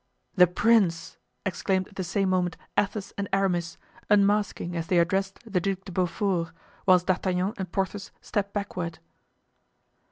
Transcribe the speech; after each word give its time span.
"The 0.35 0.47
prince!" 0.47 1.17
exclaimed 1.45 1.87
at 1.89 1.95
the 1.95 2.03
same 2.03 2.29
moment 2.29 2.57
Athos 2.75 3.13
and 3.19 3.29
Aramis, 3.31 3.77
unmasking 4.09 4.75
as 4.75 4.87
they 4.87 4.97
addressed 4.97 5.37
the 5.45 5.59
Duc 5.61 5.85
de 5.85 5.91
Beaufort, 5.91 6.51
whilst 6.87 7.05
D'Artagnan 7.05 7.53
and 7.59 7.71
Porthos 7.71 8.09
stepped 8.19 8.51
backward. 8.51 8.97